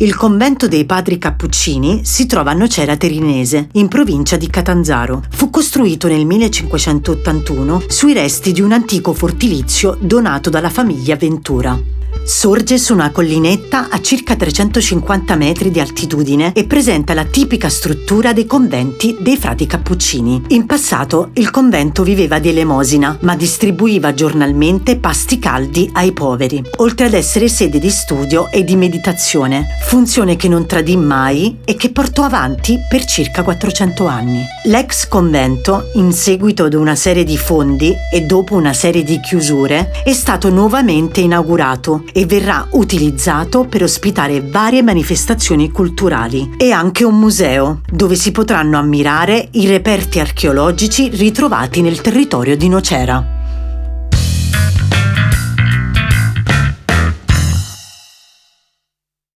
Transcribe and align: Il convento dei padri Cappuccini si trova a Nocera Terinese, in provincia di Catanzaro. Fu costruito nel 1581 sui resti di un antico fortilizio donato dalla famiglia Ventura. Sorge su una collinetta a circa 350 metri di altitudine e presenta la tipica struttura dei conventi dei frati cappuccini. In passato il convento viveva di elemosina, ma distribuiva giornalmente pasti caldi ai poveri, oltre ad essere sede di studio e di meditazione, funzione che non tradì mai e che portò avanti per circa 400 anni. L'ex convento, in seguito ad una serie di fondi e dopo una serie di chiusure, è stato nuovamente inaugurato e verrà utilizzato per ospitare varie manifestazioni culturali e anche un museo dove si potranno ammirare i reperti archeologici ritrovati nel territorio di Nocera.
Il 0.00 0.14
convento 0.14 0.68
dei 0.68 0.84
padri 0.84 1.18
Cappuccini 1.18 2.04
si 2.04 2.26
trova 2.26 2.52
a 2.52 2.54
Nocera 2.54 2.96
Terinese, 2.96 3.70
in 3.72 3.88
provincia 3.88 4.36
di 4.36 4.46
Catanzaro. 4.46 5.24
Fu 5.28 5.50
costruito 5.50 6.06
nel 6.06 6.24
1581 6.24 7.82
sui 7.88 8.12
resti 8.12 8.52
di 8.52 8.60
un 8.60 8.70
antico 8.70 9.12
fortilizio 9.12 9.98
donato 10.00 10.50
dalla 10.50 10.70
famiglia 10.70 11.16
Ventura. 11.16 11.96
Sorge 12.24 12.76
su 12.76 12.92
una 12.92 13.10
collinetta 13.10 13.88
a 13.88 14.02
circa 14.02 14.36
350 14.36 15.34
metri 15.34 15.70
di 15.70 15.80
altitudine 15.80 16.52
e 16.52 16.66
presenta 16.66 17.14
la 17.14 17.24
tipica 17.24 17.70
struttura 17.70 18.34
dei 18.34 18.44
conventi 18.44 19.16
dei 19.18 19.38
frati 19.38 19.66
cappuccini. 19.66 20.42
In 20.48 20.66
passato 20.66 21.30
il 21.34 21.50
convento 21.50 22.02
viveva 22.02 22.38
di 22.38 22.50
elemosina, 22.50 23.16
ma 23.22 23.34
distribuiva 23.34 24.12
giornalmente 24.12 24.98
pasti 24.98 25.38
caldi 25.38 25.88
ai 25.94 26.12
poveri, 26.12 26.62
oltre 26.76 27.06
ad 27.06 27.14
essere 27.14 27.48
sede 27.48 27.78
di 27.78 27.90
studio 27.90 28.50
e 28.50 28.62
di 28.62 28.76
meditazione, 28.76 29.66
funzione 29.88 30.36
che 30.36 30.48
non 30.48 30.66
tradì 30.66 30.98
mai 30.98 31.60
e 31.64 31.74
che 31.74 31.90
portò 31.90 32.22
avanti 32.22 32.78
per 32.86 33.06
circa 33.06 33.42
400 33.42 34.06
anni. 34.06 34.44
L'ex 34.64 35.08
convento, 35.08 35.88
in 35.94 36.12
seguito 36.12 36.64
ad 36.64 36.74
una 36.74 36.94
serie 36.94 37.24
di 37.24 37.38
fondi 37.38 37.94
e 38.12 38.20
dopo 38.20 38.54
una 38.54 38.74
serie 38.74 39.02
di 39.02 39.18
chiusure, 39.18 40.02
è 40.04 40.12
stato 40.12 40.50
nuovamente 40.50 41.22
inaugurato 41.22 42.04
e 42.12 42.26
verrà 42.26 42.68
utilizzato 42.72 43.64
per 43.64 43.82
ospitare 43.82 44.42
varie 44.42 44.82
manifestazioni 44.82 45.70
culturali 45.70 46.50
e 46.58 46.70
anche 46.70 47.04
un 47.04 47.18
museo 47.18 47.80
dove 47.90 48.14
si 48.14 48.30
potranno 48.30 48.76
ammirare 48.76 49.48
i 49.52 49.66
reperti 49.66 50.20
archeologici 50.20 51.08
ritrovati 51.08 51.80
nel 51.80 52.02
territorio 52.02 52.58
di 52.58 52.68
Nocera. 52.68 53.37